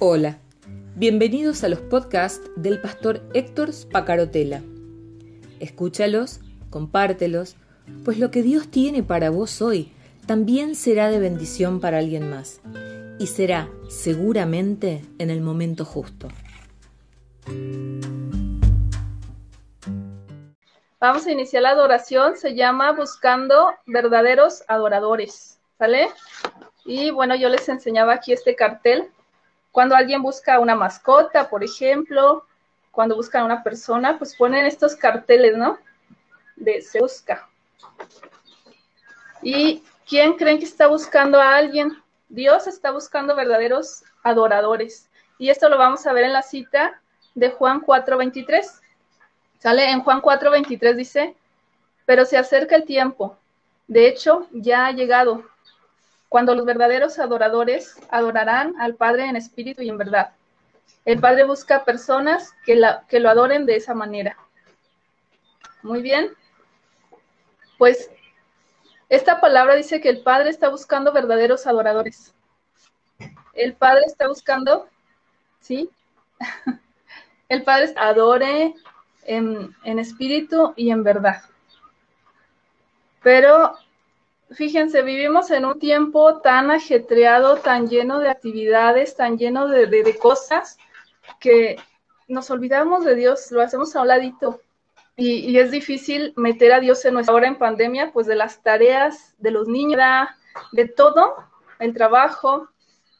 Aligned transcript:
Hola, 0.00 0.38
bienvenidos 0.94 1.64
a 1.64 1.68
los 1.68 1.80
podcasts 1.80 2.48
del 2.54 2.80
pastor 2.80 3.20
Héctor 3.34 3.72
Spacarotela. 3.72 4.62
Escúchalos, 5.58 6.38
compártelos, 6.70 7.56
pues 8.04 8.20
lo 8.20 8.30
que 8.30 8.44
Dios 8.44 8.68
tiene 8.68 9.02
para 9.02 9.30
vos 9.30 9.60
hoy 9.60 9.90
también 10.24 10.76
será 10.76 11.10
de 11.10 11.18
bendición 11.18 11.80
para 11.80 11.98
alguien 11.98 12.30
más 12.30 12.60
y 13.18 13.26
será 13.26 13.68
seguramente 13.88 15.04
en 15.18 15.30
el 15.30 15.40
momento 15.40 15.84
justo. 15.84 16.28
Vamos 21.00 21.26
a 21.26 21.32
iniciar 21.32 21.64
la 21.64 21.70
adoración, 21.70 22.36
se 22.36 22.54
llama 22.54 22.92
Buscando 22.92 23.72
verdaderos 23.84 24.62
adoradores, 24.68 25.58
¿sale? 25.76 26.08
Y 26.84 27.10
bueno, 27.10 27.34
yo 27.34 27.48
les 27.48 27.68
enseñaba 27.68 28.12
aquí 28.12 28.32
este 28.32 28.54
cartel 28.54 29.10
cuando 29.78 29.94
alguien 29.94 30.22
busca 30.22 30.58
una 30.58 30.74
mascota, 30.74 31.48
por 31.48 31.62
ejemplo, 31.62 32.44
cuando 32.90 33.14
buscan 33.14 33.42
a 33.42 33.44
una 33.44 33.62
persona, 33.62 34.18
pues 34.18 34.34
ponen 34.34 34.66
estos 34.66 34.96
carteles, 34.96 35.56
¿no? 35.56 35.78
De 36.56 36.82
se 36.82 36.98
busca. 36.98 37.48
¿Y 39.40 39.84
quién 40.04 40.32
creen 40.32 40.58
que 40.58 40.64
está 40.64 40.88
buscando 40.88 41.40
a 41.40 41.54
alguien? 41.54 41.96
Dios 42.28 42.66
está 42.66 42.90
buscando 42.90 43.36
verdaderos 43.36 44.02
adoradores. 44.24 45.08
Y 45.38 45.48
esto 45.48 45.68
lo 45.68 45.78
vamos 45.78 46.04
a 46.08 46.12
ver 46.12 46.24
en 46.24 46.32
la 46.32 46.42
cita 46.42 47.00
de 47.36 47.50
Juan 47.50 47.80
4:23. 47.80 48.80
¿Sale? 49.60 49.92
En 49.92 50.00
Juan 50.00 50.20
4:23 50.20 50.96
dice, 50.96 51.36
pero 52.04 52.24
se 52.24 52.36
acerca 52.36 52.74
el 52.74 52.84
tiempo. 52.84 53.38
De 53.86 54.08
hecho, 54.08 54.48
ya 54.50 54.86
ha 54.86 54.90
llegado 54.90 55.44
cuando 56.28 56.54
los 56.54 56.66
verdaderos 56.66 57.18
adoradores 57.18 57.96
adorarán 58.10 58.74
al 58.80 58.94
Padre 58.94 59.26
en 59.26 59.36
espíritu 59.36 59.82
y 59.82 59.88
en 59.88 59.98
verdad. 59.98 60.32
El 61.04 61.20
Padre 61.20 61.44
busca 61.44 61.84
personas 61.84 62.54
que, 62.64 62.76
lo 62.76 63.30
adoren 63.30 63.64
de 63.64 63.76
esa 63.76 63.94
manera. 63.94 64.36
Muy 65.82 66.02
bien. 66.02 66.32
Pues 67.78 68.10
esta 69.08 69.40
palabra 69.40 69.74
dice 69.74 70.00
que 70.00 70.10
el 70.10 70.22
Padre 70.22 70.50
está 70.50 70.68
buscando 70.68 71.12
verdaderos 71.12 71.66
adoradores. 71.66 72.34
El 73.54 73.74
Padre 73.74 74.02
está 74.06 74.28
buscando, 74.28 74.88
¿sí? 75.60 75.90
El 77.48 77.62
Padre 77.62 77.94
adore 77.96 78.74
en 79.24 79.98
espíritu 79.98 80.74
y 80.76 80.90
en 80.90 81.02
verdad. 81.02 81.40
Pero 83.22 83.78
fíjense, 84.50 85.02
vivimos 85.02 85.50
en 85.50 85.64
un 85.64 85.78
tiempo 85.78 86.40
tan 86.40 86.70
ajetreado, 86.70 87.56
tan 87.56 87.88
lleno 87.88 88.18
de 88.18 88.28
actividades, 88.28 89.16
tan 89.16 89.38
lleno 89.38 89.68
de, 89.68 90.16
cosas, 90.20 90.78
que 91.40 91.76
nos 92.26 92.50
olvidamos 92.50 93.04
de 93.04 93.14
Dios, 93.14 93.50
lo 93.50 93.62
hacemos 93.62 93.94
a 93.94 94.02
un 94.02 94.08
ladito. 94.08 94.60
Y, 95.16 95.58
es 95.58 95.70
difícil 95.70 96.32
meter 96.36 96.72
a 96.72 96.80
Dios 96.80 97.04
en 97.04 97.14
nuestra 97.14 97.34
hora 97.34 97.48
en 97.48 97.58
pandemia, 97.58 98.12
pues 98.12 98.26
de 98.26 98.36
las 98.36 98.62
tareas 98.62 99.34
de 99.38 99.50
los 99.50 99.66
niños, 99.68 100.00
de 100.72 100.88
todo, 100.88 101.36
el 101.80 101.92
trabajo, 101.92 102.68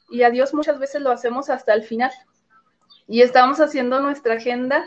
y 0.09 0.23
a 0.23 0.29
Dios 0.29 0.53
muchas 0.53 0.79
veces 0.79 1.01
lo 1.01 1.11
hacemos 1.11 1.49
hasta 1.49 1.73
el 1.73 1.83
final. 1.83 2.11
Y 3.07 3.21
estamos 3.21 3.59
haciendo 3.59 3.99
nuestra 3.99 4.35
agenda 4.35 4.85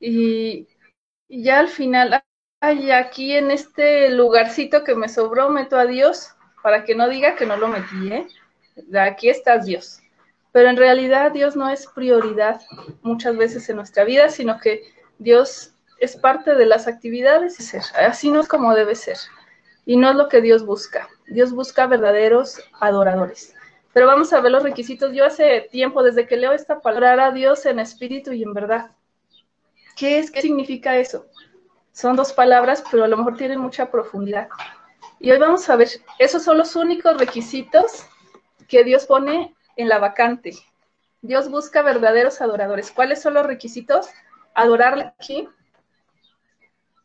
y, 0.00 0.68
y 1.28 1.42
ya 1.42 1.60
al 1.60 1.68
final, 1.68 2.22
Ay, 2.60 2.90
aquí 2.90 3.32
en 3.32 3.50
este 3.50 4.10
lugarcito 4.10 4.82
que 4.82 4.94
me 4.94 5.08
sobró, 5.08 5.50
meto 5.50 5.76
a 5.76 5.84
Dios 5.84 6.30
para 6.62 6.84
que 6.84 6.94
no 6.94 7.08
diga 7.08 7.36
que 7.36 7.44
no 7.44 7.56
lo 7.56 7.68
metí, 7.68 8.12
¿eh? 8.12 8.26
Aquí 8.98 9.28
estás 9.28 9.66
Dios. 9.66 10.00
Pero 10.52 10.70
en 10.70 10.76
realidad 10.76 11.32
Dios 11.32 11.54
no 11.54 11.68
es 11.68 11.86
prioridad 11.86 12.62
muchas 13.02 13.36
veces 13.36 13.68
en 13.68 13.76
nuestra 13.76 14.04
vida, 14.04 14.30
sino 14.30 14.58
que 14.58 14.82
Dios 15.18 15.74
es 16.00 16.16
parte 16.16 16.54
de 16.54 16.64
las 16.64 16.86
actividades 16.86 17.60
y 17.60 17.62
ser. 17.62 17.82
Así 17.94 18.30
no 18.30 18.40
es 18.40 18.48
como 18.48 18.74
debe 18.74 18.94
ser. 18.94 19.18
Y 19.84 19.98
no 19.98 20.10
es 20.10 20.16
lo 20.16 20.28
que 20.28 20.40
Dios 20.40 20.64
busca. 20.64 21.08
Dios 21.26 21.52
busca 21.52 21.86
verdaderos 21.86 22.58
adoradores. 22.80 23.54
Pero 23.92 24.06
vamos 24.06 24.32
a 24.32 24.40
ver 24.40 24.52
los 24.52 24.62
requisitos. 24.62 25.12
Yo 25.12 25.26
hace 25.26 25.68
tiempo, 25.70 26.02
desde 26.02 26.26
que 26.26 26.36
leo 26.38 26.52
esta 26.52 26.80
palabra, 26.80 27.26
a 27.26 27.32
Dios 27.32 27.66
en 27.66 27.78
espíritu 27.78 28.32
y 28.32 28.42
en 28.42 28.54
verdad. 28.54 28.90
¿Qué 29.94 30.18
es? 30.18 30.30
¿Qué 30.30 30.40
significa 30.40 30.96
eso? 30.96 31.26
Son 31.96 32.14
dos 32.14 32.34
palabras, 32.34 32.84
pero 32.90 33.04
a 33.04 33.08
lo 33.08 33.16
mejor 33.16 33.38
tienen 33.38 33.58
mucha 33.58 33.90
profundidad. 33.90 34.48
Y 35.18 35.30
hoy 35.30 35.38
vamos 35.38 35.66
a 35.70 35.76
ver, 35.76 35.88
esos 36.18 36.42
son 36.42 36.58
los 36.58 36.76
únicos 36.76 37.16
requisitos 37.16 38.04
que 38.68 38.84
Dios 38.84 39.06
pone 39.06 39.56
en 39.76 39.88
la 39.88 39.98
vacante. 39.98 40.52
Dios 41.22 41.50
busca 41.50 41.80
verdaderos 41.80 42.42
adoradores. 42.42 42.90
¿Cuáles 42.90 43.22
son 43.22 43.32
los 43.32 43.46
requisitos? 43.46 44.10
Adorarle 44.52 45.14
aquí. 45.18 45.48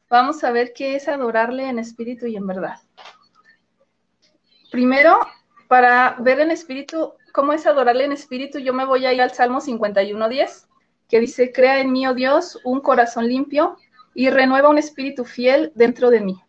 Vamos 0.09 0.43
a 0.43 0.51
ver 0.51 0.73
qué 0.73 0.97
es 0.97 1.07
adorarle 1.07 1.69
en 1.69 1.79
espíritu 1.79 2.25
y 2.25 2.35
en 2.35 2.45
verdad. 2.45 2.75
Primero, 4.73 5.21
para 5.69 6.17
ver 6.19 6.41
en 6.41 6.51
espíritu 6.51 7.13
cómo 7.31 7.53
es 7.53 7.65
adorarle 7.65 8.03
en 8.03 8.11
espíritu, 8.11 8.59
yo 8.59 8.73
me 8.73 8.83
voy 8.83 9.05
a 9.05 9.13
ir 9.13 9.21
al 9.21 9.31
Salmo 9.31 9.61
51.10, 9.61 10.67
que 11.07 11.21
dice, 11.21 11.53
crea 11.53 11.79
en 11.79 11.93
mí, 11.93 12.05
oh 12.07 12.13
Dios, 12.13 12.59
un 12.65 12.81
corazón 12.81 13.29
limpio 13.29 13.77
y 14.13 14.29
renueva 14.29 14.69
un 14.69 14.77
espíritu 14.77 15.25
fiel 15.25 15.71
dentro 15.75 16.09
de 16.09 16.21
mí. 16.21 16.41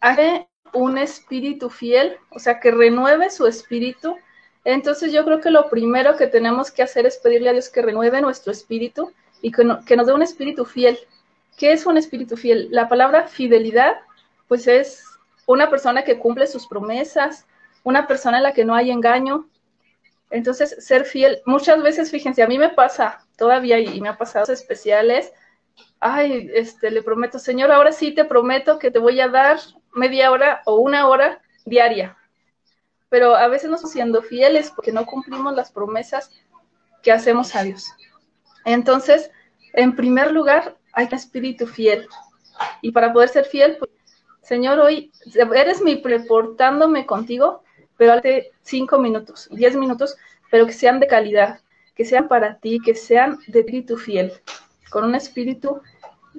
Hace 0.00 0.48
un 0.72 0.98
espíritu 0.98 1.70
fiel, 1.70 2.16
o 2.30 2.38
sea, 2.38 2.60
que 2.60 2.70
renueve 2.70 3.30
su 3.30 3.46
espíritu. 3.46 4.16
Entonces 4.64 5.12
yo 5.12 5.24
creo 5.24 5.40
que 5.40 5.50
lo 5.50 5.68
primero 5.68 6.16
que 6.16 6.26
tenemos 6.26 6.70
que 6.70 6.82
hacer 6.82 7.06
es 7.06 7.18
pedirle 7.18 7.50
a 7.50 7.52
Dios 7.52 7.68
que 7.68 7.82
renueve 7.82 8.20
nuestro 8.20 8.52
espíritu 8.52 9.12
y 9.42 9.52
que, 9.52 9.64
nos 9.64 10.06
dé 10.06 10.12
un 10.12 10.22
espíritu 10.22 10.64
fiel. 10.64 10.98
¿Qué 11.56 11.72
es 11.72 11.86
un 11.86 11.96
espíritu 11.96 12.36
fiel? 12.36 12.68
La 12.70 12.88
palabra 12.88 13.26
fidelidad, 13.26 13.96
pues 14.48 14.66
es 14.66 15.04
una 15.46 15.70
persona 15.70 16.04
que 16.04 16.18
cumple 16.18 16.46
sus 16.46 16.66
promesas, 16.66 17.46
una 17.82 18.06
persona 18.06 18.38
en 18.38 18.44
la 18.44 18.52
que 18.52 18.64
no 18.64 18.74
hay 18.74 18.90
engaño. 18.90 19.48
Entonces, 20.30 20.76
ser 20.78 21.04
fiel, 21.04 21.40
muchas 21.44 21.82
veces, 21.82 22.10
fíjense, 22.10 22.42
a 22.42 22.46
mí 22.46 22.58
me 22.58 22.68
pasa 22.68 23.26
todavía 23.36 23.80
y 23.80 24.00
me 24.00 24.10
ha 24.10 24.16
pasado 24.16 24.52
especiales 24.52 25.32
ay, 26.00 26.50
este, 26.54 26.90
le 26.90 27.02
prometo, 27.02 27.38
Señor, 27.38 27.70
ahora 27.70 27.92
sí 27.92 28.12
te 28.12 28.24
prometo 28.24 28.78
que 28.78 28.90
te 28.90 28.98
voy 28.98 29.20
a 29.20 29.28
dar 29.28 29.58
media 29.94 30.30
hora 30.30 30.62
o 30.64 30.76
una 30.76 31.06
hora 31.06 31.42
diaria. 31.64 32.16
Pero 33.08 33.34
a 33.34 33.46
veces 33.48 33.68
no 33.68 33.76
estamos 33.76 33.92
siendo 33.92 34.22
fieles 34.22 34.70
porque 34.70 34.92
no 34.92 35.04
cumplimos 35.04 35.54
las 35.54 35.70
promesas 35.70 36.30
que 37.02 37.12
hacemos 37.12 37.54
a 37.54 37.62
Dios. 37.62 37.86
Entonces, 38.64 39.30
en 39.74 39.94
primer 39.94 40.32
lugar, 40.32 40.76
hay 40.92 41.06
un 41.06 41.14
espíritu 41.14 41.66
fiel. 41.66 42.06
Y 42.82 42.92
para 42.92 43.12
poder 43.12 43.28
ser 43.28 43.44
fiel, 43.44 43.76
pues, 43.78 43.90
Señor, 44.42 44.78
hoy 44.80 45.12
eres 45.54 45.82
mi 45.82 46.02
reportándome 46.02 47.06
contigo, 47.06 47.62
pero 47.96 48.14
hace 48.14 48.52
cinco 48.62 48.98
minutos, 48.98 49.48
diez 49.52 49.76
minutos, 49.76 50.16
pero 50.50 50.66
que 50.66 50.72
sean 50.72 50.98
de 50.98 51.06
calidad, 51.06 51.60
que 51.94 52.04
sean 52.04 52.26
para 52.26 52.58
ti, 52.58 52.80
que 52.80 52.94
sean 52.94 53.38
de 53.46 53.60
espíritu 53.60 53.96
fiel 53.96 54.32
con 54.90 55.04
un 55.04 55.14
espíritu, 55.14 55.80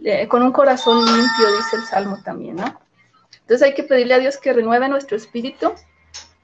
eh, 0.03 0.27
con 0.27 0.43
un 0.43 0.51
corazón 0.51 1.05
limpio, 1.05 1.57
dice 1.57 1.75
el 1.77 1.83
Salmo 1.83 2.19
también, 2.23 2.55
¿no? 2.55 2.81
Entonces 3.41 3.63
hay 3.63 3.73
que 3.73 3.83
pedirle 3.83 4.13
a 4.13 4.19
Dios 4.19 4.37
que 4.37 4.53
renueve 4.53 4.87
nuestro 4.87 5.17
espíritu 5.17 5.73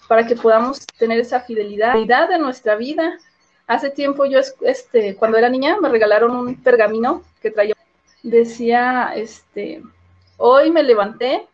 para 0.08 0.26
que 0.26 0.36
podamos 0.36 0.86
tener 0.98 1.20
esa 1.20 1.42
fidelidad 1.42 2.32
en 2.32 2.42
nuestra 2.42 2.76
vida. 2.76 3.18
Hace 3.68 3.90
tiempo 3.90 4.26
yo, 4.26 4.40
este, 4.62 5.16
cuando 5.16 5.38
era 5.38 5.50
niña, 5.50 5.78
me 5.82 5.90
regalaron 5.90 6.36
un 6.36 6.62
pergamino 6.62 7.24
que 7.42 7.52
traía, 7.52 7.76
decía, 8.24 9.14
este, 9.16 9.82
hoy 10.38 10.72
me 10.72 10.84
levanté 10.84 11.48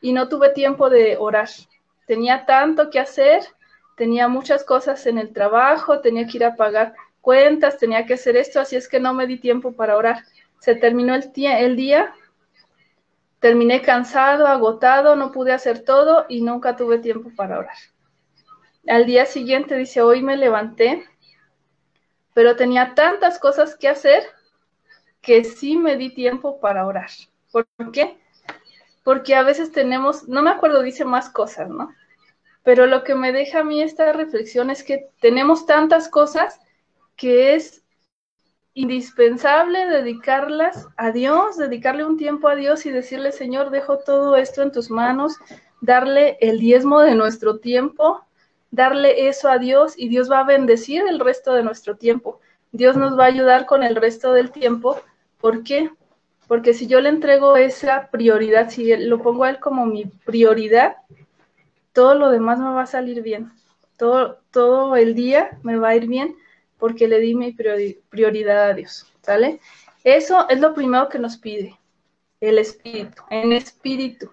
y 0.00 0.12
no 0.12 0.28
tuve 0.28 0.50
tiempo 0.50 0.90
de 0.90 1.16
orar. 1.16 1.48
Tenía 2.06 2.44
tanto 2.46 2.90
que 2.90 2.98
hacer, 2.98 3.42
tenía 3.96 4.28
muchas 4.28 4.64
cosas 4.64 5.06
en 5.06 5.18
el 5.18 5.32
trabajo, 5.32 6.00
tenía 6.00 6.26
que 6.26 6.38
ir 6.38 6.44
a 6.44 6.56
pagar 6.56 6.94
cuentas, 7.20 7.78
tenía 7.78 8.04
que 8.04 8.14
hacer 8.14 8.36
esto, 8.36 8.60
así 8.60 8.76
es 8.76 8.88
que 8.88 9.00
no 9.00 9.14
me 9.14 9.26
di 9.26 9.38
tiempo 9.38 9.72
para 9.72 9.96
orar. 9.96 10.24
Se 10.62 10.76
terminó 10.76 11.16
el, 11.16 11.28
el 11.34 11.74
día, 11.74 12.14
terminé 13.40 13.82
cansado, 13.82 14.46
agotado, 14.46 15.16
no 15.16 15.32
pude 15.32 15.52
hacer 15.52 15.80
todo 15.80 16.24
y 16.28 16.40
nunca 16.40 16.76
tuve 16.76 16.98
tiempo 16.98 17.32
para 17.34 17.58
orar. 17.58 17.76
Al 18.86 19.04
día 19.04 19.26
siguiente 19.26 19.76
dice, 19.76 20.02
hoy 20.02 20.22
me 20.22 20.36
levanté, 20.36 21.04
pero 22.32 22.54
tenía 22.54 22.94
tantas 22.94 23.40
cosas 23.40 23.74
que 23.74 23.88
hacer 23.88 24.22
que 25.20 25.42
sí 25.42 25.76
me 25.76 25.96
di 25.96 26.14
tiempo 26.14 26.60
para 26.60 26.86
orar. 26.86 27.10
¿Por 27.50 27.66
qué? 27.92 28.20
Porque 29.02 29.34
a 29.34 29.42
veces 29.42 29.72
tenemos, 29.72 30.28
no 30.28 30.42
me 30.42 30.50
acuerdo, 30.50 30.80
dice 30.80 31.04
más 31.04 31.28
cosas, 31.28 31.70
¿no? 31.70 31.92
Pero 32.62 32.86
lo 32.86 33.02
que 33.02 33.16
me 33.16 33.32
deja 33.32 33.58
a 33.58 33.64
mí 33.64 33.82
esta 33.82 34.12
reflexión 34.12 34.70
es 34.70 34.84
que 34.84 35.08
tenemos 35.20 35.66
tantas 35.66 36.08
cosas 36.08 36.60
que 37.16 37.56
es 37.56 37.81
indispensable 38.74 39.86
dedicarlas 39.86 40.88
a 40.96 41.10
Dios, 41.10 41.58
dedicarle 41.58 42.04
un 42.04 42.16
tiempo 42.16 42.48
a 42.48 42.54
Dios 42.54 42.86
y 42.86 42.90
decirle, 42.90 43.32
Señor, 43.32 43.70
dejo 43.70 43.98
todo 43.98 44.36
esto 44.36 44.62
en 44.62 44.72
tus 44.72 44.90
manos, 44.90 45.36
darle 45.80 46.38
el 46.40 46.58
diezmo 46.58 47.00
de 47.00 47.14
nuestro 47.14 47.58
tiempo, 47.58 48.24
darle 48.70 49.28
eso 49.28 49.50
a 49.50 49.58
Dios 49.58 49.94
y 49.96 50.08
Dios 50.08 50.30
va 50.30 50.40
a 50.40 50.44
bendecir 50.44 51.02
el 51.06 51.20
resto 51.20 51.52
de 51.52 51.62
nuestro 51.62 51.96
tiempo. 51.96 52.40
Dios 52.70 52.96
nos 52.96 53.18
va 53.18 53.24
a 53.24 53.28
ayudar 53.28 53.66
con 53.66 53.82
el 53.82 53.96
resto 53.96 54.32
del 54.32 54.50
tiempo. 54.50 54.98
¿Por 55.38 55.62
qué? 55.62 55.90
Porque 56.48 56.72
si 56.72 56.86
yo 56.86 57.00
le 57.00 57.10
entrego 57.10 57.56
esa 57.56 58.08
prioridad, 58.10 58.70
si 58.70 58.96
lo 58.96 59.20
pongo 59.22 59.44
a 59.44 59.50
él 59.50 59.60
como 59.60 59.84
mi 59.84 60.06
prioridad, 60.06 60.96
todo 61.92 62.14
lo 62.14 62.30
demás 62.30 62.58
me 62.58 62.70
va 62.70 62.82
a 62.82 62.86
salir 62.86 63.22
bien. 63.22 63.52
Todo, 63.98 64.38
todo 64.50 64.96
el 64.96 65.14
día 65.14 65.58
me 65.62 65.76
va 65.76 65.88
a 65.88 65.96
ir 65.96 66.06
bien 66.06 66.34
porque 66.82 67.06
le 67.06 67.20
di 67.20 67.36
mi 67.36 67.52
prioridad 67.52 68.70
a 68.70 68.74
Dios. 68.74 69.06
¿Sale? 69.20 69.60
Eso 70.02 70.48
es 70.48 70.58
lo 70.58 70.74
primero 70.74 71.08
que 71.08 71.20
nos 71.20 71.36
pide 71.36 71.78
el 72.40 72.58
espíritu, 72.58 73.22
en 73.30 73.52
espíritu. 73.52 74.32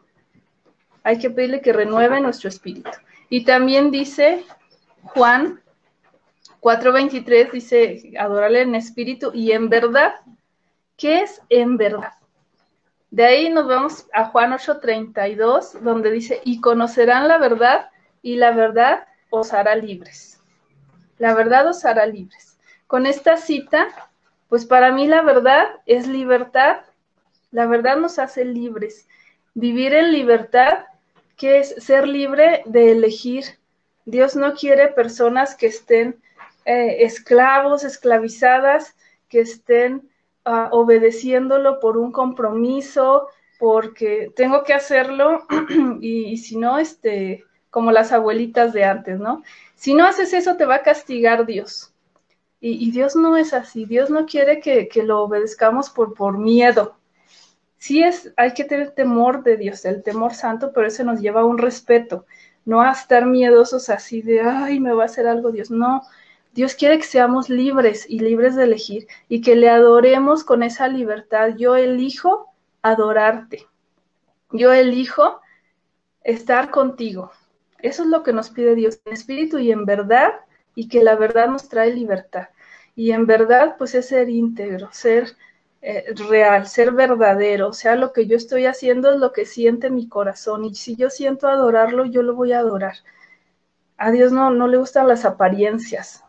Hay 1.03 1.19
que 1.19 1.29
pedirle 1.29 1.61
que 1.61 1.73
renueve 1.73 2.19
nuestro 2.19 2.49
espíritu. 2.49 2.89
Y 3.29 3.45
también 3.45 3.91
dice 3.91 4.43
Juan 5.03 5.61
4:23, 6.59 7.51
dice, 7.51 8.13
adorarle 8.17 8.61
en 8.61 8.73
espíritu 8.73 9.29
y 9.31 9.51
en 9.51 9.69
verdad. 9.69 10.15
¿Qué 10.97 11.21
es 11.21 11.43
en 11.49 11.77
verdad? 11.77 12.13
De 13.11 13.25
ahí 13.25 13.49
nos 13.51 13.67
vamos 13.67 14.07
a 14.11 14.25
Juan 14.25 14.53
8:32, 14.53 15.73
donde 15.81 16.09
dice, 16.09 16.41
y 16.43 16.61
conocerán 16.61 17.27
la 17.27 17.37
verdad 17.37 17.91
y 18.23 18.37
la 18.37 18.49
verdad 18.53 19.05
os 19.29 19.53
hará 19.53 19.75
libres. 19.75 20.38
La 21.19 21.35
verdad 21.35 21.67
os 21.67 21.85
hará 21.85 22.05
libres. 22.07 22.57
Con 22.87 23.05
esta 23.05 23.37
cita, 23.37 23.87
pues 24.47 24.65
para 24.65 24.91
mí 24.91 25.05
la 25.07 25.21
verdad 25.21 25.67
es 25.85 26.07
libertad. 26.07 26.77
La 27.51 27.67
verdad 27.67 27.97
nos 27.97 28.17
hace 28.17 28.45
libres. 28.45 29.07
Vivir 29.53 29.93
en 29.93 30.11
libertad, 30.11 30.85
que 31.37 31.59
es 31.59 31.75
ser 31.77 32.07
libre 32.07 32.63
de 32.65 32.91
elegir. 32.93 33.45
Dios 34.05 34.35
no 34.35 34.55
quiere 34.55 34.87
personas 34.87 35.55
que 35.55 35.67
estén 35.67 36.19
eh, 36.65 37.03
esclavos, 37.03 37.83
esclavizadas, 37.83 38.95
que 39.27 39.41
estén 39.41 40.09
uh, 40.45 40.67
obedeciéndolo 40.71 41.79
por 41.79 41.97
un 41.97 42.11
compromiso, 42.11 43.27
porque 43.59 44.31
tengo 44.35 44.63
que 44.63 44.73
hacerlo 44.73 45.45
y, 46.01 46.37
si 46.37 46.57
no, 46.57 46.79
este, 46.79 47.43
como 47.69 47.91
las 47.91 48.11
abuelitas 48.11 48.73
de 48.73 48.83
antes, 48.83 49.19
¿no? 49.19 49.43
Si 49.75 49.93
no 49.93 50.05
haces 50.05 50.33
eso, 50.33 50.55
te 50.57 50.65
va 50.65 50.75
a 50.75 50.83
castigar 50.83 51.45
Dios. 51.45 51.93
Y, 52.61 52.91
Dios 52.91 53.15
no 53.15 53.37
es 53.37 53.53
así, 53.53 53.85
Dios 53.85 54.09
no 54.09 54.25
quiere 54.25 54.59
que, 54.59 54.89
lo 55.03 55.21
obedezcamos 55.21 55.89
por, 55.89 56.13
por 56.13 56.37
miedo. 56.37 56.97
Sí 57.77 58.03
es, 58.03 58.33
hay 58.35 58.53
que 58.53 58.65
tener 58.65 58.91
temor 58.91 59.43
de 59.43 59.55
Dios, 59.55 59.85
el 59.85 60.03
temor 60.03 60.33
santo, 60.33 60.71
pero 60.73 60.85
eso 60.87 61.05
nos 61.05 61.21
lleva 61.21 61.41
a 61.41 61.45
un 61.45 61.57
respeto, 61.57 62.25
no 62.65 62.81
a 62.81 62.91
estar 62.91 63.25
miedosos 63.25 63.89
así 63.89 64.21
de, 64.21 64.41
ay, 64.41 64.81
me 64.81 64.91
va 64.91 65.03
a 65.03 65.05
hacer 65.05 65.25
algo 65.27 65.53
Dios. 65.53 65.71
No, 65.71 66.01
Dios 66.53 66.75
quiere 66.75 66.97
que 66.97 67.05
seamos 67.05 67.49
libres 67.49 68.05
y 68.09 68.19
libres 68.19 68.55
de 68.55 68.65
elegir 68.65 69.07
y 69.29 69.39
que 69.39 69.55
le 69.55 69.69
adoremos 69.69 70.43
con 70.43 70.61
esa 70.61 70.89
libertad. 70.89 71.55
Yo 71.57 71.77
elijo 71.77 72.53
adorarte. 72.81 73.67
Yo 74.51 74.73
elijo 74.73 75.39
estar 76.23 76.71
contigo. 76.71 77.31
Eso 77.81 78.03
es 78.03 78.09
lo 78.09 78.23
que 78.23 78.33
nos 78.33 78.49
pide 78.49 78.75
Dios 78.75 78.99
en 79.05 79.13
espíritu 79.13 79.59
y 79.59 79.71
en 79.71 79.85
verdad 79.85 80.33
y 80.75 80.87
que 80.87 81.03
la 81.03 81.15
verdad 81.15 81.47
nos 81.47 81.69
trae 81.69 81.93
libertad. 81.93 82.49
Y 82.95 83.11
en 83.11 83.25
verdad, 83.25 83.75
pues 83.77 83.95
es 83.95 84.07
ser 84.07 84.29
íntegro, 84.29 84.89
ser 84.91 85.35
eh, 85.81 86.13
real, 86.29 86.67
ser 86.67 86.91
verdadero. 86.91 87.69
O 87.69 87.73
sea, 87.73 87.95
lo 87.95 88.13
que 88.13 88.27
yo 88.27 88.35
estoy 88.35 88.65
haciendo 88.65 89.11
es 89.11 89.19
lo 89.19 89.31
que 89.31 89.45
siente 89.45 89.89
mi 89.89 90.07
corazón. 90.07 90.65
Y 90.65 90.75
si 90.75 90.95
yo 90.95 91.09
siento 91.09 91.47
adorarlo, 91.47 92.05
yo 92.05 92.21
lo 92.23 92.35
voy 92.35 92.51
a 92.53 92.59
adorar. 92.59 92.95
A 93.97 94.11
Dios 94.11 94.31
no, 94.31 94.51
no 94.51 94.67
le 94.67 94.77
gustan 94.77 95.07
las 95.07 95.25
apariencias 95.25 96.23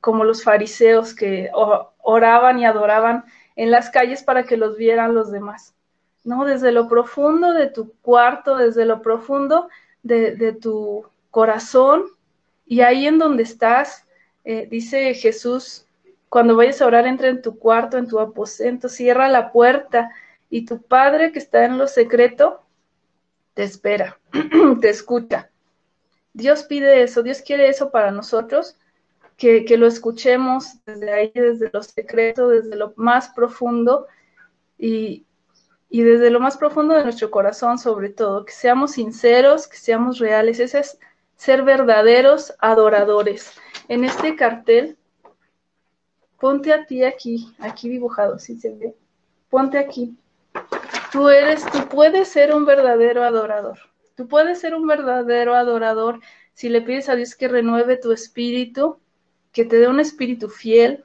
como 0.00 0.24
los 0.24 0.44
fariseos 0.44 1.14
que 1.14 1.50
oraban 2.02 2.58
y 2.58 2.66
adoraban 2.66 3.24
en 3.56 3.70
las 3.70 3.88
calles 3.88 4.22
para 4.22 4.44
que 4.44 4.58
los 4.58 4.76
vieran 4.76 5.14
los 5.14 5.32
demás. 5.32 5.74
No, 6.24 6.44
desde 6.44 6.72
lo 6.72 6.88
profundo 6.88 7.52
de 7.54 7.68
tu 7.68 7.94
cuarto, 8.02 8.56
desde 8.56 8.84
lo 8.84 9.00
profundo 9.00 9.68
de, 10.04 10.52
tu 10.52 11.04
corazón 11.30 12.04
y 12.66 12.82
ahí 12.82 13.06
en 13.06 13.18
donde 13.18 13.42
estás, 13.42 14.06
eh, 14.44 14.68
dice 14.70 15.14
Jesús, 15.14 15.86
cuando 16.28 16.56
vayas 16.56 16.80
a 16.80 16.86
orar, 16.86 17.06
entra 17.06 17.28
en 17.28 17.42
tu 17.42 17.58
cuarto, 17.58 17.98
en 17.98 18.06
tu 18.06 18.20
aposento, 18.20 18.88
cierra 18.88 19.28
la 19.28 19.50
puerta 19.50 20.10
y 20.50 20.64
tu 20.64 20.80
Padre 20.80 21.32
que 21.32 21.38
está 21.40 21.64
en 21.64 21.78
lo 21.78 21.88
secreto 21.88 22.60
te 23.54 23.62
espera, 23.62 24.18
te 24.80 24.88
escucha. 24.88 25.50
Dios 26.32 26.64
pide 26.64 27.02
eso, 27.02 27.22
Dios 27.22 27.40
quiere 27.42 27.68
eso 27.68 27.90
para 27.90 28.10
nosotros 28.10 28.76
que, 29.36 29.76
lo 29.76 29.86
escuchemos 29.86 30.84
desde 30.86 31.12
ahí, 31.12 31.32
desde 31.34 31.70
lo 31.72 31.82
secreto, 31.82 32.48
desde 32.48 32.76
lo 32.76 32.92
más 32.96 33.30
profundo 33.30 34.06
y, 34.78 35.24
y 35.88 36.02
desde 36.02 36.30
lo 36.30 36.40
más 36.40 36.56
profundo 36.56 36.94
de 36.94 37.04
nuestro 37.04 37.30
corazón 37.30 37.78
sobre 37.78 38.08
todo, 38.08 38.44
que 38.44 38.52
seamos 38.52 38.92
sinceros, 38.92 39.68
que 39.68 39.76
seamos 39.76 40.18
reales, 40.18 40.60
ese 40.60 40.80
es 40.80 40.98
ser 41.36 41.62
verdaderos 41.62 42.54
adoradores. 42.58 43.52
En 43.88 44.04
este 44.04 44.36
cartel, 44.36 44.96
ponte 46.38 46.72
a 46.72 46.86
ti 46.86 47.04
aquí, 47.04 47.54
aquí 47.58 47.88
dibujado, 47.88 48.38
si 48.38 48.56
se 48.56 48.70
ve, 48.70 48.94
ponte 49.50 49.78
aquí. 49.78 50.16
Tú 51.12 51.28
eres, 51.28 51.64
tú 51.70 51.88
puedes 51.88 52.28
ser 52.28 52.54
un 52.54 52.64
verdadero 52.64 53.22
adorador. 53.22 53.78
Tú 54.16 54.26
puedes 54.28 54.60
ser 54.60 54.74
un 54.74 54.86
verdadero 54.86 55.54
adorador 55.54 56.20
si 56.54 56.68
le 56.68 56.82
pides 56.82 57.08
a 57.08 57.16
Dios 57.16 57.34
que 57.34 57.48
renueve 57.48 57.96
tu 57.96 58.12
espíritu, 58.12 58.98
que 59.52 59.64
te 59.64 59.76
dé 59.76 59.88
un 59.88 60.00
espíritu 60.00 60.48
fiel 60.48 61.04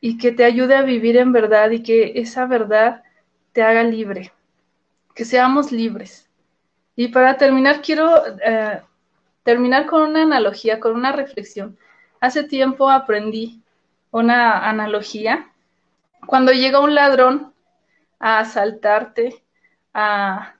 y 0.00 0.18
que 0.18 0.32
te 0.32 0.44
ayude 0.44 0.74
a 0.74 0.82
vivir 0.82 1.16
en 1.16 1.32
verdad 1.32 1.70
y 1.70 1.82
que 1.82 2.12
esa 2.16 2.46
verdad 2.46 3.02
te 3.52 3.62
haga 3.62 3.82
libre, 3.82 4.32
que 5.14 5.24
seamos 5.24 5.72
libres. 5.72 6.28
Y 6.96 7.08
para 7.08 7.36
terminar, 7.36 7.80
quiero 7.82 8.22
eh, 8.44 8.82
terminar 9.42 9.86
con 9.86 10.02
una 10.02 10.22
analogía, 10.22 10.80
con 10.80 10.94
una 10.94 11.12
reflexión. 11.12 11.78
Hace 12.20 12.44
tiempo 12.44 12.90
aprendí 12.90 13.62
una 14.10 14.68
analogía. 14.68 15.50
Cuando 16.26 16.52
llega 16.52 16.80
un 16.80 16.94
ladrón 16.94 17.52
a 18.18 18.40
asaltarte, 18.40 19.42
a, 19.94 20.54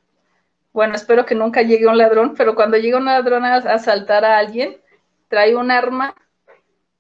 bueno, 0.72 0.94
espero 0.94 1.24
que 1.26 1.34
nunca 1.34 1.62
llegue 1.62 1.86
un 1.86 1.98
ladrón, 1.98 2.34
pero 2.36 2.54
cuando 2.54 2.76
llega 2.76 2.98
un 2.98 3.04
ladrón 3.04 3.44
a 3.44 3.56
asaltar 3.56 4.24
a 4.24 4.38
alguien, 4.38 4.80
trae 5.28 5.54
un 5.54 5.70
arma 5.70 6.14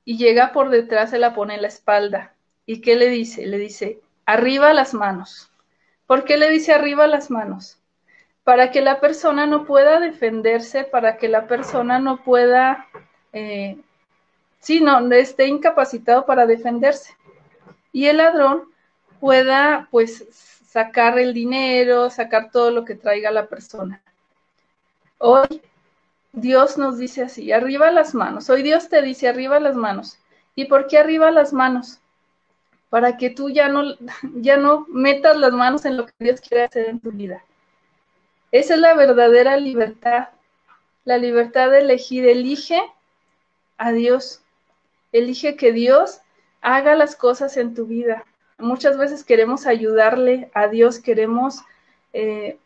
y 0.04 0.16
llega 0.16 0.52
por 0.52 0.70
detrás, 0.70 1.10
se 1.10 1.18
la 1.18 1.34
pone 1.34 1.54
en 1.54 1.62
la 1.62 1.68
espalda. 1.68 2.34
¿Y 2.66 2.80
qué 2.80 2.96
le 2.96 3.08
dice? 3.08 3.46
Le 3.46 3.58
dice, 3.58 4.00
arriba 4.26 4.72
las 4.72 4.94
manos. 4.94 5.51
¿Por 6.06 6.24
qué 6.24 6.36
le 6.36 6.50
dice 6.50 6.72
arriba 6.72 7.06
las 7.06 7.30
manos? 7.30 7.78
Para 8.44 8.70
que 8.70 8.80
la 8.80 9.00
persona 9.00 9.46
no 9.46 9.64
pueda 9.64 10.00
defenderse, 10.00 10.84
para 10.84 11.16
que 11.16 11.28
la 11.28 11.46
persona 11.46 11.98
no 11.98 12.22
pueda, 12.22 12.86
eh, 13.32 13.78
sí, 14.60 14.80
no, 14.80 15.10
esté 15.12 15.46
incapacitado 15.46 16.26
para 16.26 16.46
defenderse. 16.46 17.16
Y 17.92 18.06
el 18.06 18.18
ladrón 18.18 18.64
pueda, 19.20 19.88
pues, 19.90 20.26
sacar 20.66 21.18
el 21.18 21.34
dinero, 21.34 22.10
sacar 22.10 22.50
todo 22.50 22.70
lo 22.70 22.84
que 22.84 22.94
traiga 22.94 23.30
la 23.30 23.46
persona. 23.46 24.02
Hoy 25.18 25.62
Dios 26.32 26.78
nos 26.78 26.98
dice 26.98 27.22
así, 27.22 27.52
arriba 27.52 27.90
las 27.90 28.14
manos. 28.14 28.48
Hoy 28.50 28.62
Dios 28.62 28.88
te 28.88 29.02
dice 29.02 29.28
arriba 29.28 29.60
las 29.60 29.76
manos. 29.76 30.18
¿Y 30.54 30.64
por 30.64 30.86
qué 30.86 30.98
arriba 30.98 31.30
las 31.30 31.52
manos? 31.52 32.00
Para 32.92 33.16
que 33.16 33.30
tú 33.30 33.48
ya 33.48 33.68
no, 33.68 33.96
ya 34.34 34.58
no 34.58 34.86
metas 34.88 35.38
las 35.38 35.52
manos 35.52 35.86
en 35.86 35.96
lo 35.96 36.04
que 36.04 36.12
Dios 36.18 36.42
quiere 36.42 36.64
hacer 36.64 36.90
en 36.90 37.00
tu 37.00 37.10
vida. 37.10 37.42
Esa 38.50 38.74
es 38.74 38.80
la 38.80 38.92
verdadera 38.92 39.56
libertad. 39.56 40.28
La 41.04 41.16
libertad 41.16 41.70
de 41.70 41.80
elegir. 41.80 42.26
Elige 42.26 42.82
a 43.78 43.92
Dios. 43.92 44.42
Elige 45.12 45.56
que 45.56 45.72
Dios 45.72 46.20
haga 46.60 46.94
las 46.94 47.16
cosas 47.16 47.56
en 47.56 47.74
tu 47.74 47.86
vida. 47.86 48.26
Muchas 48.58 48.98
veces 48.98 49.24
queremos 49.24 49.66
ayudarle 49.66 50.50
a 50.52 50.68
Dios, 50.68 50.98
queremos 50.98 51.62
eh, 52.12 52.58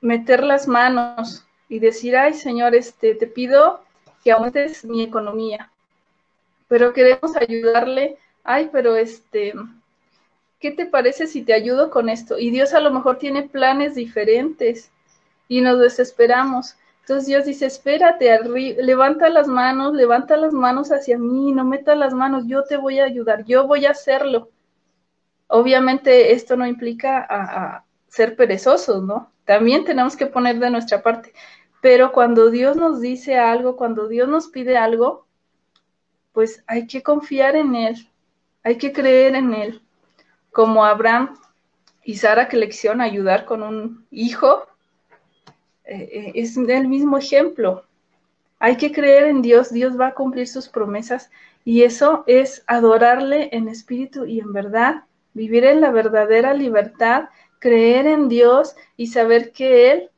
meter 0.00 0.42
las 0.42 0.66
manos, 0.66 1.44
y 1.68 1.78
decir, 1.78 2.16
ay 2.16 2.34
Señor, 2.34 2.74
este, 2.74 3.14
te 3.14 3.26
pido 3.26 3.80
que 4.22 4.32
aumentes 4.32 4.84
mi 4.84 5.02
economía, 5.02 5.70
pero 6.68 6.92
queremos 6.92 7.36
ayudarle, 7.36 8.16
ay, 8.44 8.68
pero 8.72 8.96
este, 8.96 9.54
¿qué 10.60 10.70
te 10.70 10.86
parece 10.86 11.26
si 11.26 11.42
te 11.42 11.54
ayudo 11.54 11.90
con 11.90 12.08
esto? 12.08 12.38
Y 12.38 12.50
Dios 12.50 12.74
a 12.74 12.80
lo 12.80 12.90
mejor 12.92 13.18
tiene 13.18 13.42
planes 13.44 13.94
diferentes 13.94 14.90
y 15.48 15.60
nos 15.60 15.80
desesperamos. 15.80 16.76
Entonces 17.00 17.26
Dios 17.26 17.44
dice, 17.44 17.66
espérate, 17.66 18.38
levanta 18.82 19.28
las 19.28 19.46
manos, 19.46 19.94
levanta 19.94 20.36
las 20.36 20.52
manos 20.54 20.90
hacia 20.90 21.18
mí, 21.18 21.52
no 21.52 21.64
meta 21.64 21.94
las 21.94 22.14
manos, 22.14 22.44
yo 22.46 22.64
te 22.64 22.76
voy 22.78 23.00
a 23.00 23.04
ayudar, 23.04 23.44
yo 23.44 23.66
voy 23.66 23.84
a 23.86 23.90
hacerlo. 23.90 24.50
Obviamente 25.48 26.32
esto 26.32 26.56
no 26.56 26.66
implica 26.66 27.26
a 27.28 27.84
ser 28.08 28.36
perezosos, 28.36 29.02
¿no? 29.02 29.32
También 29.44 29.84
tenemos 29.84 30.16
que 30.16 30.26
poner 30.26 30.58
de 30.58 30.70
nuestra 30.70 31.02
parte, 31.02 31.32
Pero 31.82 32.12
cuando 32.12 32.50
Dios 32.50 32.76
nos 32.76 33.00
dice 33.00 33.38
algo, 33.38 33.76
cuando 33.76 34.08
Dios 34.08 34.28
nos 34.28 34.48
pide 34.48 34.76
algo, 34.78 35.26
pues 36.32 36.64
hay 36.66 36.86
que 36.86 37.02
confiar 37.02 37.56
en 37.56 37.74
Él, 37.74 38.08
hay 38.64 38.78
que 38.78 38.92
creer 38.92 39.36
en 39.36 39.54
Él. 39.54 39.82
Como 40.50 40.84
Abraham 40.84 41.38
y 42.02 42.16
Sara 42.16 42.48
que 42.48 42.56
le 42.56 42.68
ayudar 43.04 43.44
con 43.44 43.62
un 43.62 44.06
hijo, 44.10 44.66
eh, 45.84 46.08
eh, 46.12 46.32
es 46.34 46.56
el 46.56 46.88
mismo 46.88 47.18
ejemplo. 47.18 47.84
Hay 48.58 48.76
que 48.76 48.92
creer 48.92 49.24
en 49.24 49.42
Dios, 49.42 49.70
Dios 49.70 50.00
va 50.00 50.08
a 50.08 50.14
cumplir 50.14 50.48
sus 50.48 50.68
promesas 50.68 51.30
y 51.64 51.82
eso 51.82 52.24
es 52.26 52.64
adorarle 52.66 53.50
en 53.52 53.68
espíritu 53.68 54.24
y 54.24 54.40
en 54.40 54.52
verdad, 54.52 55.04
vivir 55.34 55.64
en 55.64 55.80
la 55.80 55.90
verdadera 55.90 56.54
libertad, 56.54 57.28
creer 57.58 58.06
en 58.06 58.28
Dios 58.28 58.74
y 58.96 59.08
saber 59.08 59.52
que 59.52 59.90
Él 59.90 60.10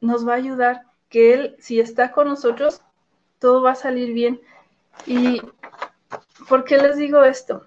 nos 0.00 0.26
va 0.26 0.34
a 0.34 0.36
ayudar, 0.36 0.82
que 1.08 1.34
Él, 1.34 1.56
si 1.58 1.80
está 1.80 2.12
con 2.12 2.28
nosotros, 2.28 2.82
todo 3.40 3.62
va 3.62 3.72
a 3.72 3.76
salir 3.76 4.12
bien. 4.12 4.40
¿Y 5.06 5.40
por 6.48 6.64
qué 6.64 6.76
les 6.76 6.96
digo 6.96 7.24
esto? 7.24 7.64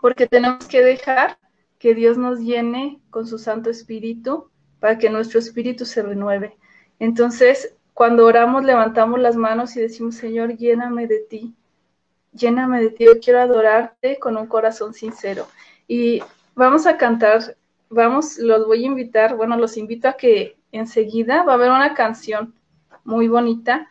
Porque 0.00 0.26
tenemos 0.26 0.66
que 0.66 0.82
dejar 0.82 1.38
que 1.78 1.94
Dios 1.94 2.18
nos 2.18 2.40
llene 2.40 3.00
con 3.10 3.26
su 3.26 3.38
Santo 3.38 3.70
Espíritu 3.70 4.50
para 4.80 4.98
que 4.98 5.10
nuestro 5.10 5.38
espíritu 5.38 5.84
se 5.84 6.02
renueve. 6.02 6.56
Entonces, 6.98 7.74
cuando 7.94 8.26
oramos, 8.26 8.64
levantamos 8.64 9.18
las 9.20 9.36
manos 9.36 9.76
y 9.76 9.80
decimos, 9.80 10.14
Señor, 10.14 10.56
lléname 10.56 11.06
de 11.06 11.18
ti, 11.20 11.54
lléname 12.32 12.80
de 12.80 12.90
ti, 12.90 13.04
yo 13.06 13.18
quiero 13.20 13.40
adorarte 13.40 14.18
con 14.18 14.36
un 14.36 14.46
corazón 14.46 14.94
sincero. 14.94 15.48
Y 15.88 16.22
vamos 16.54 16.86
a 16.86 16.96
cantar, 16.96 17.56
vamos, 17.88 18.38
los 18.38 18.66
voy 18.66 18.84
a 18.84 18.86
invitar, 18.86 19.36
bueno, 19.36 19.56
los 19.56 19.76
invito 19.76 20.08
a 20.08 20.16
que 20.16 20.56
enseguida 20.70 21.42
va 21.42 21.52
a 21.52 21.54
haber 21.56 21.70
una 21.70 21.94
canción 21.94 22.54
muy 23.04 23.26
bonita 23.26 23.88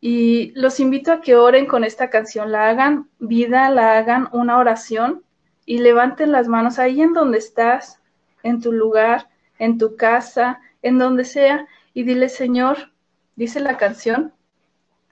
y 0.00 0.52
los 0.54 0.78
invito 0.80 1.12
a 1.12 1.20
que 1.20 1.34
oren 1.34 1.66
con 1.66 1.84
esta 1.84 2.10
canción, 2.10 2.52
la 2.52 2.68
hagan 2.68 3.08
vida, 3.18 3.68
la 3.70 3.98
hagan 3.98 4.28
una 4.32 4.58
oración 4.58 5.24
y 5.66 5.78
levanten 5.78 6.32
las 6.32 6.48
manos 6.48 6.78
ahí 6.78 7.00
en 7.00 7.12
donde 7.12 7.38
estás, 7.38 8.00
en 8.42 8.60
tu 8.60 8.72
lugar, 8.72 9.28
en 9.58 9.76
tu 9.76 9.96
casa, 9.96 10.60
en 10.82 10.98
donde 10.98 11.24
sea, 11.24 11.66
y 11.94 12.04
dile, 12.04 12.28
Señor, 12.28 12.92
dice 13.34 13.60
la 13.60 13.76
canción, 13.76 14.32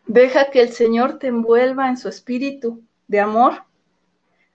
deja 0.06 0.50
que 0.50 0.60
el 0.60 0.70
Señor 0.70 1.18
te 1.18 1.26
envuelva 1.26 1.88
en 1.88 1.96
su 1.96 2.08
espíritu 2.08 2.82
de 3.08 3.20
amor, 3.20 3.64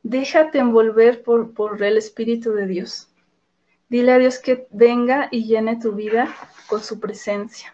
déjate 0.03 0.59
envolver 0.59 1.23
por, 1.23 1.53
por 1.53 1.83
el 1.83 1.97
Espíritu 1.97 2.53
de 2.53 2.67
Dios. 2.67 3.09
Dile 3.89 4.13
a 4.13 4.17
Dios 4.17 4.39
que 4.39 4.67
venga 4.71 5.27
y 5.31 5.45
llene 5.45 5.79
tu 5.79 5.91
vida 5.91 6.33
con 6.67 6.81
su 6.81 6.99
presencia. 6.99 7.73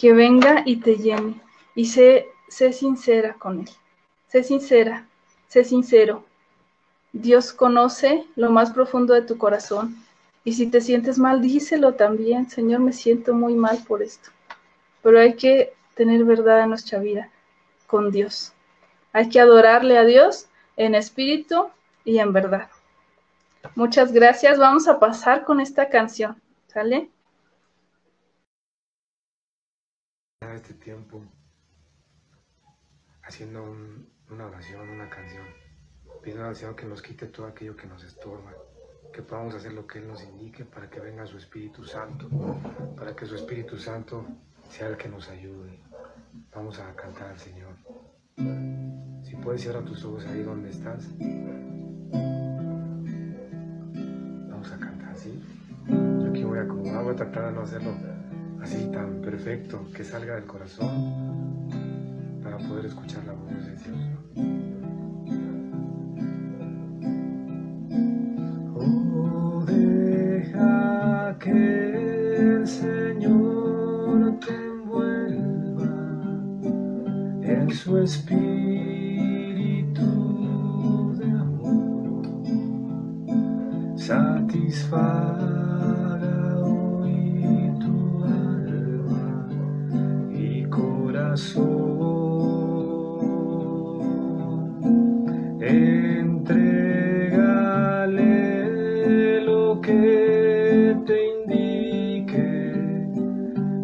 Que 0.00 0.14
venga 0.14 0.62
y 0.64 0.76
te 0.76 0.96
llene. 0.96 1.40
Y 1.74 1.84
sé, 1.84 2.28
sé 2.48 2.72
sincera 2.72 3.34
con 3.34 3.60
Él. 3.60 3.68
Sé 4.28 4.42
sincera, 4.42 5.06
sé 5.46 5.62
sincero. 5.62 6.24
Dios 7.12 7.52
conoce 7.52 8.24
lo 8.34 8.50
más 8.50 8.70
profundo 8.70 9.12
de 9.12 9.22
tu 9.22 9.36
corazón. 9.36 9.96
Y 10.42 10.54
si 10.54 10.68
te 10.68 10.80
sientes 10.80 11.18
mal, 11.18 11.42
díselo 11.42 11.94
también. 11.94 12.48
Señor, 12.48 12.80
me 12.80 12.94
siento 12.94 13.34
muy 13.34 13.54
mal 13.54 13.84
por 13.86 14.02
esto. 14.02 14.30
Pero 15.02 15.20
hay 15.20 15.34
que 15.34 15.74
tener 15.94 16.24
verdad 16.24 16.62
en 16.62 16.70
nuestra 16.70 16.98
vida 16.98 17.28
con 17.86 18.10
Dios. 18.10 18.54
Hay 19.12 19.28
que 19.28 19.38
adorarle 19.38 19.98
a 19.98 20.04
Dios 20.04 20.46
en 20.78 20.94
espíritu 20.94 21.68
y 22.06 22.20
en 22.20 22.32
verdad. 22.32 22.70
Muchas 23.74 24.12
gracias. 24.12 24.58
Vamos 24.58 24.88
a 24.88 24.98
pasar 24.98 25.44
con 25.44 25.60
esta 25.60 25.90
canción. 25.90 26.40
¿Sale? 26.68 27.10
Este 30.54 30.74
tiempo 30.74 31.22
haciendo 33.22 33.62
una 34.30 34.46
oración, 34.46 34.88
una 34.88 35.08
canción 35.08 35.46
Pido 36.22 36.44
al 36.44 36.54
Señor 36.54 36.76
que 36.76 36.84
nos 36.84 37.00
quite 37.00 37.26
todo 37.26 37.46
aquello 37.46 37.74
que 37.74 37.86
nos 37.86 38.04
estorba, 38.04 38.52
que 39.10 39.22
podamos 39.22 39.54
hacer 39.54 39.72
lo 39.72 39.86
que 39.86 40.00
Él 40.00 40.08
nos 40.08 40.22
indique 40.22 40.66
para 40.66 40.90
que 40.90 41.00
venga 41.00 41.24
su 41.24 41.38
Espíritu 41.38 41.84
Santo, 41.84 42.28
para 42.94 43.16
que 43.16 43.24
su 43.24 43.36
Espíritu 43.36 43.78
Santo 43.78 44.26
sea 44.68 44.88
el 44.88 44.98
que 44.98 45.08
nos 45.08 45.30
ayude. 45.30 45.78
Vamos 46.54 46.78
a 46.78 46.94
cantar 46.94 47.30
al 47.30 47.38
Señor. 47.38 47.74
Si 49.22 49.34
puedes 49.36 49.62
cerrar 49.62 49.84
tus 49.84 50.04
ojos 50.04 50.26
ahí 50.26 50.42
donde 50.42 50.68
estás. 50.68 51.08
Vamos 54.50 54.72
a 54.72 54.78
cantar, 54.78 55.16
¿sí? 55.16 55.40
Yo 55.88 56.28
aquí 56.28 56.44
voy 56.44 56.58
a 56.58 56.62
acomodar, 56.62 57.04
voy 57.04 57.14
a 57.14 57.16
tratar 57.16 57.46
de 57.46 57.52
no 57.52 57.62
hacerlo 57.62 58.19
así 58.62 58.90
tan 58.92 59.20
perfecto, 59.20 59.88
que 59.94 60.04
salga 60.04 60.34
del 60.34 60.44
corazón 60.44 61.68
para 62.42 62.58
poder 62.58 62.86
escuchar 62.86 63.24
la 63.24 63.32
voz 63.32 63.50
de 63.66 63.76
Dios. 63.76 64.20
su 77.84 77.96
espíritu 77.98 78.39
que 99.90 100.96
te 101.04 101.18
indique 101.34 102.46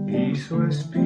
y 0.07 0.37
su 0.37 0.63
espíritu 0.63 1.06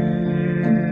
Música 0.00 0.89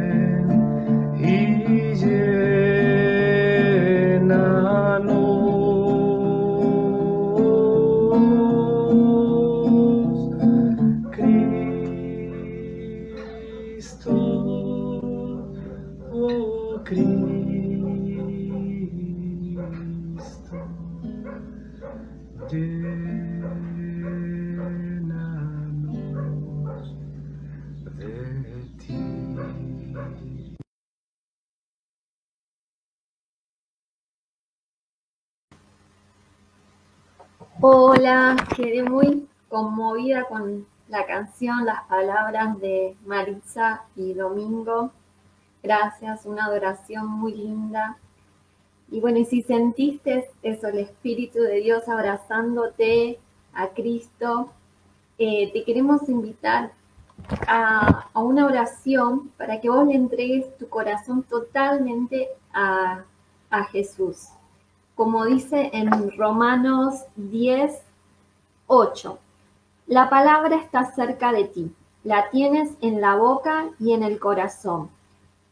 Hola, 37.61 38.37
quedé 38.55 38.85
muy 38.85 39.27
conmovida 39.49 40.23
con 40.29 40.65
la 40.87 41.05
canción, 41.07 41.65
las 41.65 41.83
palabras 41.89 42.61
de 42.61 42.97
Maritza 43.05 43.83
y 43.97 44.15
Domingo. 44.15 44.93
Gracias, 45.61 46.25
una 46.25 46.45
adoración 46.45 47.09
muy 47.09 47.35
linda. 47.35 47.99
Y 48.93 49.01
bueno, 49.01 49.19
y 49.19 49.25
si 49.25 49.43
sentiste 49.43 50.31
eso, 50.45 50.69
el 50.69 50.79
Espíritu 50.79 51.41
de 51.41 51.57
Dios 51.57 51.89
abrazándote 51.89 53.19
a 53.53 53.71
Cristo, 53.71 54.53
eh, 55.19 55.51
te 55.53 55.65
queremos 55.65 56.09
invitar 56.09 56.71
a, 57.49 58.09
a, 58.15 58.21
una 58.21 58.47
oración 58.47 59.33
para 59.37 59.61
que 59.61 59.69
vos 59.69 59.85
le 59.85 59.97
entregues 59.97 60.57
tu 60.59 60.69
corazón 60.69 61.25
totalmente 61.25 62.29
a, 62.53 63.03
a 63.51 63.65
Jesús 63.65 64.29
como 64.99 65.27
dice 65.27 65.71
en 65.75 66.11
Romanos 66.19 67.05
10, 67.15 67.83
8. 68.67 69.19
La 69.87 70.11
palabra 70.11 70.57
está 70.57 70.93
cerca 70.93 71.31
de 71.31 71.45
ti, 71.45 71.73
la 72.03 72.31
tienes 72.31 72.73
en 72.81 73.01
la 73.01 73.15
boca 73.15 73.69
y 73.79 73.93
en 73.93 74.03
el 74.03 74.19
corazón. 74.19 74.91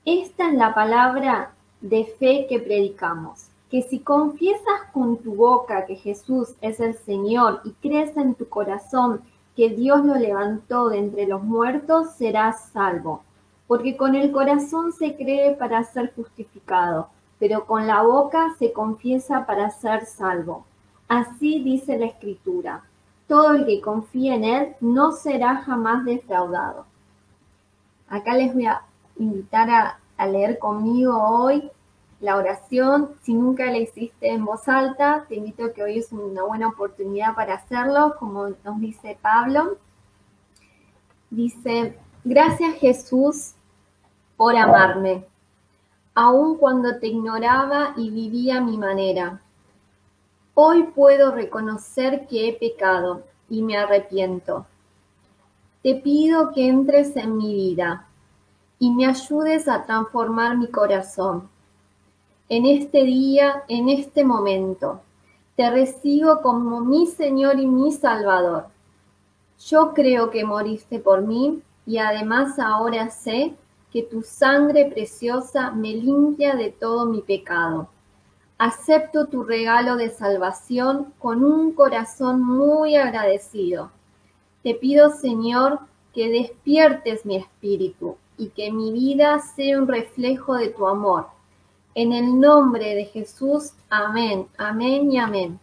Esta 0.04 0.48
es 0.48 0.54
la 0.54 0.74
palabra 0.74 1.52
de 1.80 2.06
fe 2.18 2.48
que 2.48 2.58
predicamos, 2.58 3.46
que 3.70 3.82
si 3.82 4.00
confiesas 4.00 4.80
con 4.92 5.18
tu 5.18 5.36
boca 5.36 5.86
que 5.86 5.94
Jesús 5.94 6.56
es 6.60 6.80
el 6.80 6.94
Señor 6.94 7.60
y 7.62 7.70
crees 7.74 8.16
en 8.16 8.34
tu 8.34 8.48
corazón 8.48 9.20
que 9.54 9.68
Dios 9.68 10.04
lo 10.04 10.16
levantó 10.16 10.88
de 10.88 10.98
entre 10.98 11.28
los 11.28 11.44
muertos, 11.44 12.14
serás 12.18 12.70
salvo. 12.72 13.22
Porque 13.68 13.96
con 13.96 14.16
el 14.16 14.32
corazón 14.32 14.92
se 14.92 15.14
cree 15.14 15.54
para 15.54 15.84
ser 15.84 16.12
justificado 16.16 17.10
pero 17.38 17.66
con 17.66 17.86
la 17.86 18.02
boca 18.02 18.54
se 18.58 18.72
confiesa 18.72 19.46
para 19.46 19.70
ser 19.70 20.06
salvo. 20.06 20.64
Así 21.08 21.62
dice 21.62 21.98
la 21.98 22.06
Escritura. 22.06 22.82
Todo 23.28 23.52
el 23.52 23.66
que 23.66 23.80
confíe 23.80 24.34
en 24.34 24.44
Él 24.44 24.76
no 24.80 25.12
será 25.12 25.56
jamás 25.56 26.04
defraudado. 26.04 26.86
Acá 28.08 28.34
les 28.34 28.54
voy 28.54 28.66
a 28.66 28.82
invitar 29.18 29.68
a, 29.70 29.98
leer 30.26 30.58
conmigo 30.58 31.20
hoy 31.20 31.70
la 32.20 32.36
oración. 32.36 33.10
Si 33.22 33.34
nunca 33.34 33.66
la 33.66 33.78
hiciste 33.78 34.30
en 34.30 34.44
voz 34.44 34.66
alta, 34.68 35.26
te 35.28 35.36
invito 35.36 35.72
que 35.74 35.82
hoy 35.82 35.98
es 35.98 36.10
una 36.12 36.44
buena 36.44 36.68
oportunidad 36.68 37.34
para 37.34 37.54
hacerlo, 37.54 38.14
como 38.18 38.48
nos 38.64 38.80
dice 38.80 39.18
Pablo. 39.20 39.76
Dice, 41.28 41.98
gracias 42.24 42.76
Jesús 42.76 43.52
por 44.36 44.56
amarme 44.56 45.26
aun 46.16 46.56
cuando 46.56 46.98
te 46.98 47.08
ignoraba 47.08 47.92
y 47.94 48.08
vivía 48.08 48.56
a 48.56 48.60
mi 48.62 48.78
manera. 48.78 49.38
Hoy 50.54 50.84
puedo 50.84 51.30
reconocer 51.30 52.26
que 52.26 52.48
he 52.48 52.52
pecado 52.54 53.22
y 53.50 53.62
me 53.62 53.76
arrepiento. 53.76 54.64
Te 55.82 55.94
pido 55.96 56.52
que 56.52 56.68
entres 56.68 57.14
en 57.16 57.36
mi 57.36 57.54
vida 57.54 58.06
y 58.78 58.92
me 58.92 59.04
ayudes 59.06 59.68
a 59.68 59.84
transformar 59.84 60.56
mi 60.56 60.68
corazón. 60.68 61.50
En 62.48 62.64
este 62.64 63.04
día, 63.04 63.64
en 63.68 63.90
este 63.90 64.24
momento, 64.24 65.02
te 65.54 65.70
recibo 65.70 66.40
como 66.40 66.80
mi 66.80 67.06
Señor 67.06 67.60
y 67.60 67.66
mi 67.66 67.92
Salvador. 67.92 68.68
Yo 69.66 69.92
creo 69.92 70.30
que 70.30 70.44
moriste 70.44 70.98
por 70.98 71.20
mí 71.20 71.60
y 71.84 71.98
además 71.98 72.58
ahora 72.58 73.10
sé 73.10 73.54
que 73.96 74.02
tu 74.02 74.20
sangre 74.20 74.90
preciosa 74.90 75.70
me 75.70 75.94
limpia 75.94 76.54
de 76.54 76.70
todo 76.70 77.06
mi 77.06 77.22
pecado. 77.22 77.88
Acepto 78.58 79.24
tu 79.28 79.42
regalo 79.42 79.96
de 79.96 80.10
salvación 80.10 81.14
con 81.18 81.42
un 81.42 81.72
corazón 81.72 82.44
muy 82.44 82.94
agradecido. 82.94 83.90
Te 84.62 84.74
pido, 84.74 85.08
Señor, 85.08 85.78
que 86.12 86.28
despiertes 86.28 87.24
mi 87.24 87.36
espíritu 87.36 88.18
y 88.36 88.48
que 88.50 88.70
mi 88.70 88.92
vida 88.92 89.38
sea 89.38 89.78
un 89.78 89.88
reflejo 89.88 90.56
de 90.56 90.68
tu 90.68 90.86
amor. 90.86 91.28
En 91.94 92.12
el 92.12 92.38
nombre 92.38 92.94
de 92.94 93.06
Jesús, 93.06 93.72
amén, 93.88 94.46
amén 94.58 95.10
y 95.10 95.16
amén. 95.16 95.58